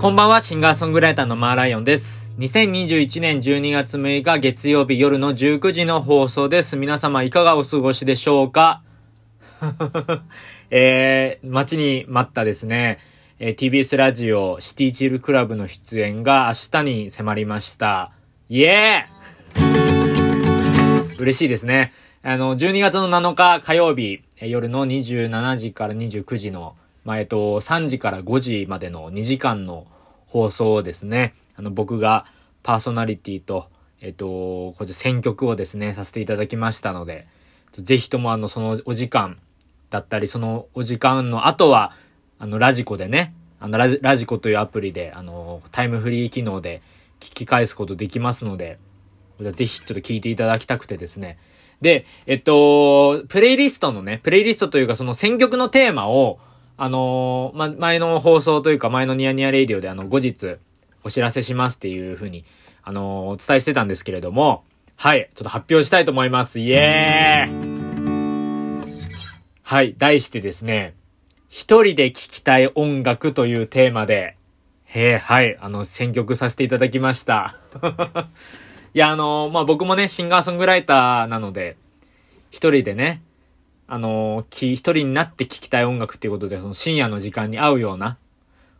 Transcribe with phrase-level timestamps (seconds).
[0.00, 2.32] こんばんは、シンガーソングライターのマーライオンです。
[2.38, 6.78] 2021年12月6日月曜日夜の19時の放送です。
[6.78, 8.80] 皆様いかがお過ごしでしょうか？
[10.70, 12.98] えー、待ちに待ったですね、
[13.40, 18.12] えー TBS ラジオシティチルクラブの出演が明日に迫りました。
[18.48, 21.92] イエー嬉しいですね。
[22.22, 29.86] あの、12月の7日火曜日、えー夜の27時から29時の、まあ、えっと、3時から5時までの2時間の
[30.26, 32.26] 放送をですね、あの、僕が
[32.62, 33.68] パーソナリティと、
[34.00, 37.26] えっと、こちら選曲をですね、させていただきましたので、
[37.72, 39.38] ぜひともあの、そのお時間
[39.90, 41.92] だったり、そのお時間の後は、
[42.38, 46.82] あの、ラジコでね、あのラジ、ラジコというアプリで、あの、タイムフリー機能で
[47.20, 48.78] 聞き返すことできますので、
[49.38, 51.38] ぜひちょっと聞いていただきたくてですね。
[51.80, 56.38] で、えっと、プレイリストのね、プレイリストというかその選曲のテーマを、
[56.82, 60.56] あのーま、前の放送というか前のニヤニヤレイディオであの、後日
[61.04, 62.46] お知らせしますっていうふうに、
[62.82, 64.64] あのーお伝えしてたんですけれども、
[64.96, 66.58] はい、ちょっと発表したいと思います。
[66.58, 67.76] イエー
[68.96, 69.00] イ
[69.62, 70.94] はい、題してですね、
[71.50, 74.38] 一人で聴きたい音楽というテーマで、
[74.86, 77.58] へえ、はい、あの、選曲させていただきました。
[78.94, 81.76] いや、あのまあ、僕もね、シンガーソングライターなので、
[82.50, 83.20] 一人でね、
[83.92, 88.18] あのき、一人になって聴きたい音楽っていうことで、その深夜の時間に合うような、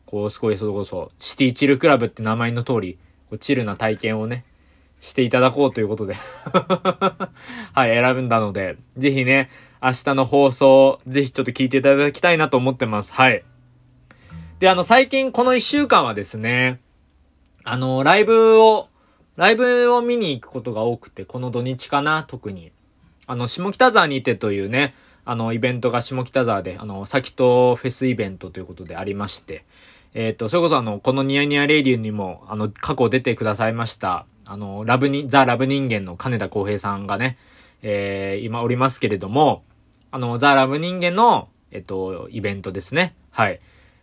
[0.07, 2.97] こう、すごい、それこそ、シティチルクラブって名前の通り、
[3.29, 4.45] こうチルな体験をね、
[5.01, 6.15] していただこうということで
[7.75, 9.51] はい、選んだので、ぜひね、
[9.83, 13.13] 明日の放送、ぜひちょっと聞いていただきたいなと思ってます。
[13.13, 13.43] はい。
[14.61, 16.79] で、あの、最近この一週間はですね、
[17.65, 18.87] あの、ライブを、
[19.35, 22.71] ライブを見に行くことが多くて、この土日かな、特に。
[23.31, 24.93] あの、下北沢にてというね、
[25.25, 29.65] あの、イベントが下北沢で、あの、先とフェスイベントということでありまして、
[30.15, 37.39] えっ、と、それこそあの、このニヤニヤレイディオにも、あの、過去出てくださいました、あの、ラブに、ザ・ラブ人間の金田光平さんがね、
[37.83, 39.63] えー、今おりますけれども、
[40.11, 43.15] あの、ザ・ラブ人間の、えっと、イベントですね。
[43.31, 43.61] はい。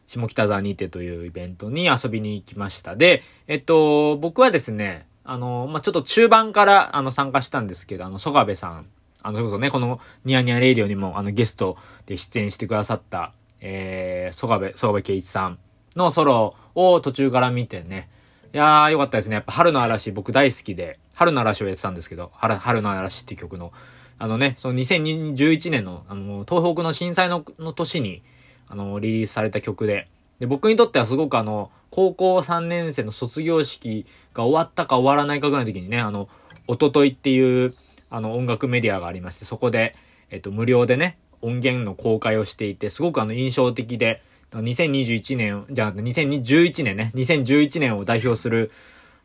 [0.08, 2.96] 下北沢にてというイベントに遊びに行きました。
[2.96, 8.86] で、えっと、僕はですね、あの、まあ、ちょっと中盤から、あの、参加したんですけど、あの、曽我部さん、
[9.28, 15.60] あの、それこそね、この、ニヤニヤレイディオにも、あの、ゲストで出演してくださった、えー、曽我部、曽我部圭一さん
[15.98, 18.08] のソロを途中から見てね、
[18.54, 19.36] いやー、よかったですね。
[19.36, 23.74] やっぱ、春の嵐、僕大好きで、春の嵐をやってたんですけど、春、の嵐って曲の、
[24.18, 28.24] あのね、その2011年の、あの、東北の震災のの年に、
[28.70, 30.08] あの、リリースされた曲で、
[30.40, 36.30] で、僕にとってはすごくあの、高校3年生の卒業式が終わったか終わらないかぐらいの時にね、あの、
[36.68, 37.74] おとといっていう、
[38.10, 39.96] あの、音楽メディアがありまして、そこで、
[40.30, 48.72] えっと、無料でね、音源の公開をしていて、すごくあの、印象的で、2021年、じゃあ、2011年ね、2011年を代表する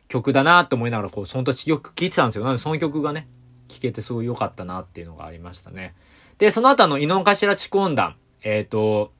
[0.07, 2.43] 曲だなと思いながら、こう、その時よく聴いてたんですよ。
[2.43, 3.27] なので、その曲がね、
[3.67, 5.95] 聴けてすごい良かったなっていうのがありましたね。
[6.37, 9.13] で、その後あの、井の頭地区音団、えっ、と、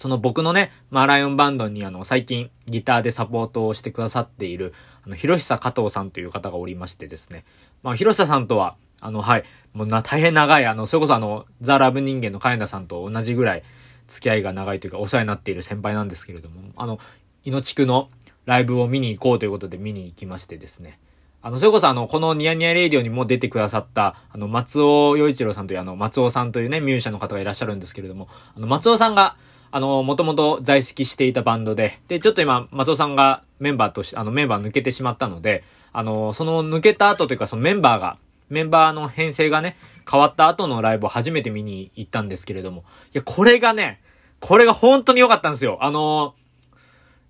[0.00, 4.72] その僕のね、マーライオンバンドにあの、最近ギターでサポートをしてくださっている、
[5.04, 7.44] あの、広久加藤さんという方がおりましてですね。
[7.82, 9.44] まあ、広久さんとは、あの、はい、
[9.74, 13.62] もうな、大変長い、あの、それこそあの、ザ・ラブ人間の金田さんと同じぐらい
[14.08, 16.98] 付き合いが長いというか、お世話になっている先輩なんですけれども、あの、
[17.44, 18.08] 井の地区の
[18.46, 20.98] ライブを見に行こうということで見に行きましてですね。
[21.42, 29.36] あの、それこそあの、このニヤニヤレイディオにも出てくださった、あの、松尾洋一郎さんというあの、松尾さんというね、ミュージシャンの方がいらっしゃるんですけれども、あの、松尾さんが、
[29.72, 39.76] あの、もともと在籍していたバンドで、で、ちょっと今、松尾さんがメンバーとして、あの、メンバー抜けてしまったので、あの、その抜けた後というか、そのメンバーが、メンバーの編成がね、
[40.10, 44.00] 変わった後のライブを初めて見に行ったんですけれども、いや、これがね、
[44.40, 45.78] これが本当に良かったんですよ。
[45.82, 46.34] あの、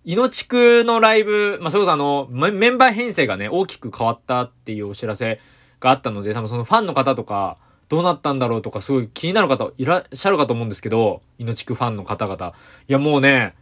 [0.05, 5.41] いのちくのライブ、まあ、それこそあの、メンバー編成がね、大きく変わったっていうお知らせ
[5.79, 7.59] があったので、多分そのファンの方とか、
[7.91, 12.55] どうなったんだろうとか、すごい気になる方いらっしゃるかと思うんですけど、いのちくファンの方々。
[12.89, 13.57] いや、もうね、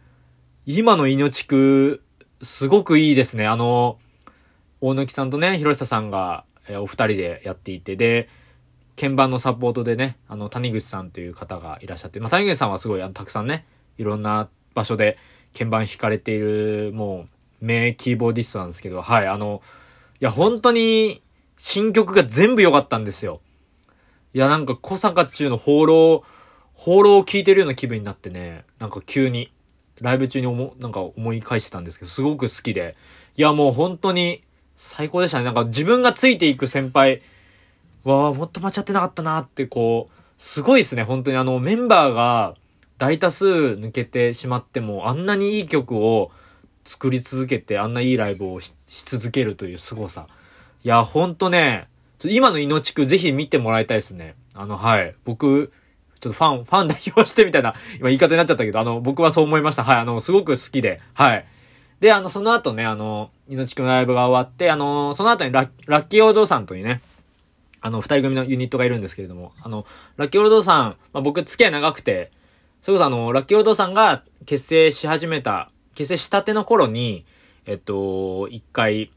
[0.67, 2.03] 今のいのちく、
[2.43, 3.47] すごくいいですね。
[3.47, 3.97] あの、
[4.81, 8.29] 大貫さんとね、広下さんが、えお二人でやっていて、で、
[8.95, 13.65] 鍵盤のサポートでね、あの、谷口さんという方がいらっしゃって、まあ、谷口さんはすごい、あのたくさんね、
[13.97, 15.17] いろんな場所で
[15.57, 17.25] 鍵盤弾かれている、も
[17.61, 19.63] う、名キーボーディストなんですけど、はい、あの、
[20.21, 21.23] いや、本当に、
[21.57, 23.41] 新曲が全部良かったんですよ。
[24.33, 26.23] いや、なんか、小坂中の放浪、
[26.73, 29.51] 放浪を聞いてるような気分になってね、なんか急に、
[30.01, 32.95] ライブ中に思、なんか思い返してたんですけど、すごく好きで。
[33.35, 34.43] いや、もう本当に、
[34.77, 35.45] 最高でしたね。
[35.45, 37.21] なんか自分がついていく先輩、
[38.03, 41.03] わあ、もっと間違ってなかったなって、こう、すごいですね。
[41.03, 42.55] 本当にあの、メンバーが
[42.97, 46.31] 大多数抜けてしまっても、あんなにいい曲を
[46.85, 48.73] 作り続けてあんないいライブをし
[49.05, 50.27] 続けるという凄さ。
[50.83, 51.87] いや、ほんとね、
[52.27, 54.35] 今の命くぜひ見てもらいたいですね。
[54.55, 55.15] あの、はい。
[55.23, 55.71] 僕、
[56.19, 59.83] ちょっとファン、ファン代表してみたいな、今言い方になっちゃったけど、あの、僕はそう思いました。
[59.83, 59.97] はい。
[59.97, 61.45] あの、すごく好きで、はい。
[62.01, 67.01] で、あの、その後ね、あの、命くんのライブが終わって、あの、その後にララッキーオードさんというね、
[67.81, 69.85] あの、二人組のユニットがいるんですけれども、あの、
[70.17, 72.31] ラッキーオードさん、まあ、僕付き合い長くて、
[72.81, 77.25] それこそあの、ラッキーオードさんが結成し始めた、結成したての頃に、
[77.65, 79.11] えっと、一回、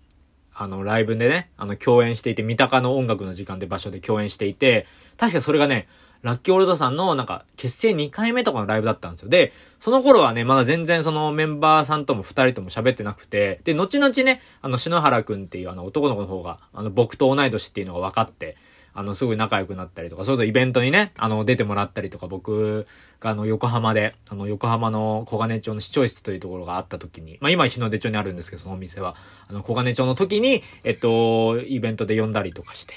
[0.54, 5.88] あの、ライブでね、あの、共演していて、三鷹の音楽の時間で場所で共演していて、確かそれがね、
[6.22, 9.28] ラッキーオールドさんのなんか結成2回目とかのライブだったんですよ。
[9.28, 18.56] で、その頃はね、まだ全然そのメンバーさんとも2人とも喋ってなくて、で、後々ね、あの、篠原くんっていうあの男の子の方が、あの、僕と同い年っていうのが分かって、
[18.94, 22.86] あの、すごい仲良くなったりとか、それぞれイベントにね、あの、出てもらったりとか、僕
[23.20, 29.16] があの、横浜で、あの、横浜の小金町の市長室というところがあった時に、まあ今日の出町にあるんですけど、そのお店は、
[29.48, 32.94] あの、小金町の時に、えっと、イベントで呼んだりとかして、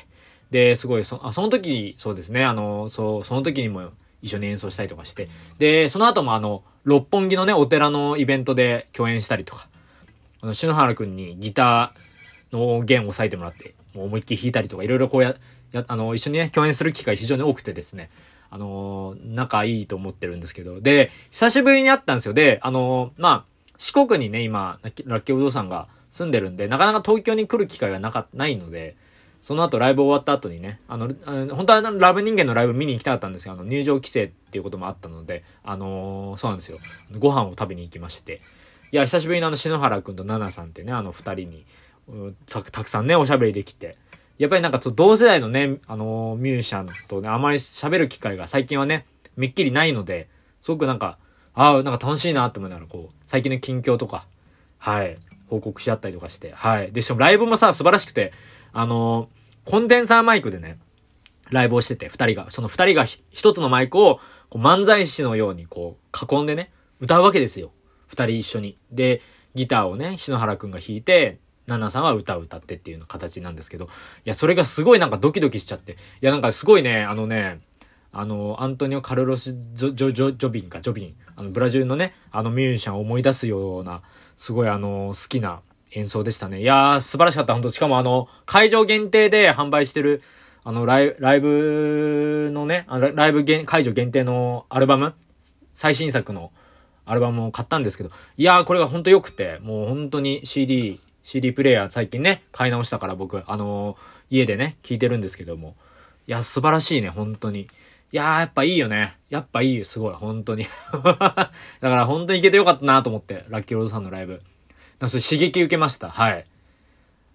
[0.52, 3.92] で、すごい、そ、あ、その時、そうですね、あの、そう、その時にも
[4.22, 9.68] 一緒に演奏したりとかして、で、その後もあの、六本木のね、お寺のイベントで共演したりとか、
[10.42, 15.36] あの、篠原くんにギターの弦を押さえてもらって、もう思いっきり弾いたりとか、いろいろこうや、
[15.76, 18.10] や、あの、一緒にね、共演する機会非常に多くてですね、
[18.50, 22.34] あの仲いいと思ってるんですけど、で、久しぶりに会ったんですよ。
[22.34, 28.96] で、あのまあ、四国にね、今、ラッキーお父さんが住んでるんで、なかなか東京に来る機会がなか、ないので、
[29.42, 36.80] その後ライブ終わった後にね、あの、あの本当はラブ人間のライブ見に行きたかったんですけど、あの、入場規制っていうこともあったので、あのー、そうなんですよ。
[37.18, 38.42] ご飯を食べに行きまして。
[38.92, 41.66] いや、久しぶりにあの、篠原くんと奈々さんってね、あの二人に
[42.48, 43.98] た、たくさんね、おしゃべりできて。
[44.38, 49.06] やっぱりなんか同世代のね、あのー、ミュージシャンとね、あまり喋る機会が最近はね、
[49.38, 50.30] めっきりないので、
[50.62, 51.18] すごくなんか、
[51.54, 54.28] ああ、なんか楽しいなって思いながら、こう、最近の近況とか、
[54.78, 55.18] はい、
[55.48, 56.92] 報告し合ったりとかして、はい。
[56.92, 58.34] で、しかもライブもさ、素晴らしくて、
[58.74, 60.80] あのー、コンデンサーマイクでね、
[61.52, 67.72] ライブをしてて、二人が、その二人が一つのマイクを、こう漫才師のようにこう、囲んでね、歌うわけですよ。
[68.08, 68.78] 二人一緒に。
[68.92, 69.22] で、
[69.54, 73.88] ギターをね、篠原くんが弾いて、ナナさんは歌を歌ってっていうの形なんですけど、い
[74.26, 75.94] や、それがすごいなんかドキドキしちゃって。
[75.94, 77.60] いや、なんかすごいね、あのね、
[78.12, 81.16] あの、アントニオ・カルロス・ジョ、ジョ、ジョ、ジョビンか、ジョビン。
[81.36, 84.04] あの、ブラジルのね、あのミュージシャンを思い出すような、
[84.38, 86.62] すごいあの、好きな演奏でしたね。
[86.62, 87.54] いやー、素晴らしかった。
[87.54, 90.22] 本当しかもあの、会場限定で販売してる、
[90.64, 95.14] あの、ライライブのね、あライブ会場限定のアルバム
[95.74, 96.52] 最新作の
[97.06, 103.98] アルバムを買ったんですけど、いやー、これが本当良くて、もう本当に CD、CD プレイヤー最近ね、買い直したから僕、あのー、
[104.30, 105.76] 家でね、聞いてるんですけども。
[106.28, 107.62] いや、素晴らしいね、本当に。
[107.62, 107.68] い
[108.12, 109.18] やー、やっぱいいよね。
[109.30, 110.68] やっぱいいよ、すごい、本当に。
[110.94, 111.50] だか
[111.82, 114.44] ら本当に行けてよかったなと思って、ラッキーロードさんのライブ。
[115.00, 116.12] なそれ刺激受けました。
[116.12, 116.46] はい。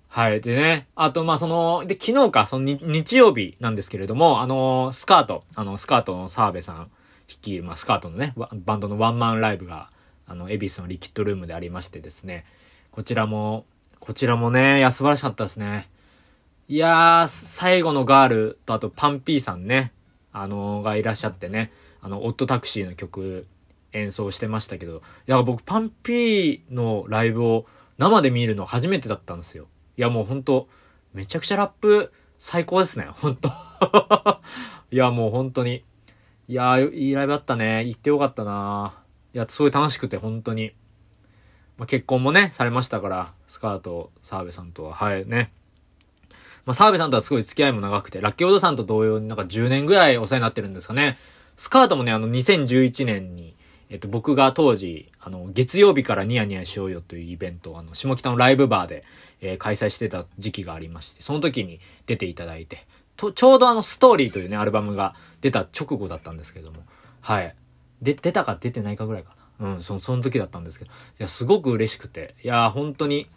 [0.06, 0.40] はい。
[0.40, 6.90] でね、あと、ま、その、で、昨日か、その日曜日なんですけれども、あのー、スカート、あの、スカートの澤部さん
[7.26, 9.90] 率いる、まあ、スカートのね、バンドのワンマンライブが、
[10.28, 12.44] あの、恵比寿のリキッドルームでありましてですね、
[12.92, 13.66] こちらも、
[14.00, 15.88] こちらもね、いや、素晴らしかったですね。
[16.68, 19.92] いやー、最後のガールと、あとパンピーさんね、
[20.32, 21.70] あのー、がいらっしゃってね、
[22.00, 23.46] あの、オットタクシーの曲
[23.92, 27.66] 演奏してましたけど、いや、僕、パンピーのライブを
[27.98, 29.66] 生で見るの初めてだったんですよ。
[29.98, 30.68] いや、もうほんと、
[31.12, 33.50] めちゃくちゃラップ最高ですね、ほんと。
[34.90, 35.84] いや、もう本当に。
[36.48, 37.84] いやー、いいライブだったね。
[37.84, 38.94] 行ってよかったな
[39.34, 40.72] いや、すごい楽しくて、本当に。
[41.80, 45.50] まあ、結婚もね、されましたから、スカート、澤部さんとは、はい、ね。
[46.66, 51.16] まあ、澤部さんとはすごい付き合いも長くて、ラッキーオードさんと同様になんか10年ぐらいお世話になってるんですかね。
[51.56, 53.54] スカートもね、あの、2011年に、
[53.88, 59.02] えっと、僕が当時、あの、月曜日からニヤニヤしようよというイベントを、あの、下北のライブバーで、
[59.40, 66.84] えー、開催してた時期がありまして、その時に出ていただいて、と、ちょうどあの、ストーリーというね、アルバムが出た直後だったんですけども、
[67.22, 67.54] はい。
[68.02, 69.34] で、出たか出てないかぐらいか。
[69.60, 73.28] うん、そその時だったんですけど、いや、すごく嬉しくて、いや、本当に、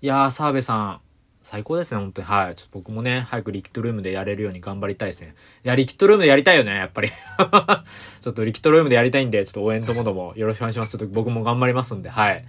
[0.00, 1.00] いや澤部さん、
[1.42, 2.28] 最高ですね、本当に。
[2.28, 2.54] はい。
[2.56, 5.34] ちょっと僕もね、早くリキッドルームでやれるように頑張りたいですね。
[5.64, 7.08] いや、リキッドルームでやりたいよね、やっぱり。
[8.20, 10.98] ちょっとリキッドルームでやりたいんで、ちょっと応援ともどもよろしくお願いします。
[10.98, 12.44] ちょっと僕も頑張りますんで、はい。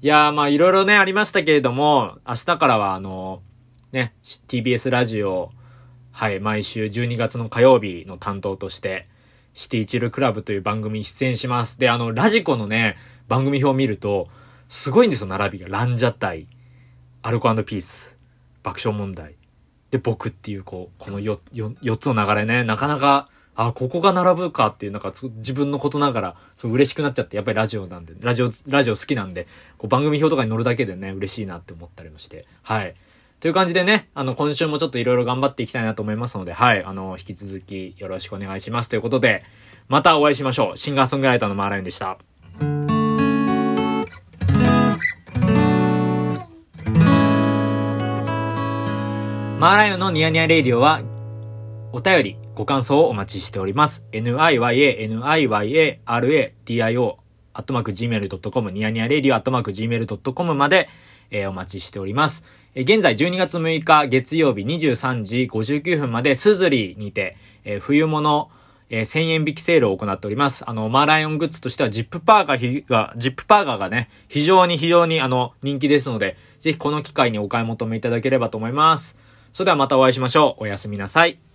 [0.00, 3.42] いやまあいろいろね、ありましたけれども、明日からはあの、
[3.90, 5.50] ね、TBS ラジオ、
[6.12, 9.08] はい、毎週12月の火曜日の担当として、
[9.58, 11.80] シティチルクラブという番組に出演します。
[11.80, 12.96] で、あの、ラジコのね、
[13.26, 14.28] 番組表を見ると、
[14.68, 15.66] すごいんですよ、並びが。
[15.66, 16.46] ランジャタイ、
[17.22, 18.16] アルコピース、
[18.62, 19.34] 爆笑問題。
[19.90, 21.40] で、僕っていう、こう、この 4,
[21.82, 32.94] 4, つの流れね、なかなか、あ、ここが並ぶかっていう、なんか自分のことながら、そう嬉しくなっちゃって、やっぱりラジオなんで、ラジオ、ラジオ好きなんで、こう番組表とかに載るだけでね、嬉しいなって思ったりもして、はい。
[33.40, 38.88] という感じでね、あの、今週もちょっといろいろ頑張っていきたいなと思いますので、はい、あの、引き続きよろしくお願いします。
[38.88, 39.44] ということで、
[39.86, 40.76] またお会いしましょう。
[40.76, 42.18] シンガーソングライターのマーライオンでした。
[49.60, 51.02] マーライオンのニヤニヤレイディオは、
[51.92, 54.04] お便り、ご感想をお待ちしております。
[54.10, 57.18] niya, niya, ra, dio,
[57.58, 60.88] アットマーク gmail.com、ニヤニヤレイディオアットマーク gmail.com まで、
[61.30, 62.44] えー、お待ちしております。
[62.74, 68.50] えー、現在12月6日月曜日23時59分までスズリにて、えー、冬物、
[68.90, 70.68] えー、1000円引きセールを行っております。
[70.68, 79.16] あの、マーライオングッズとしてはジップパーカーが、ジップパーカーがね、非常に非常にあの、人気ですので、ぜひこの機会にお買い求めいただければと思います。
[79.52, 80.64] それではまたお会いしましょう。
[80.64, 81.47] おやすみなさい。